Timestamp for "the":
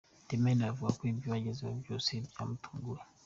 0.29-0.35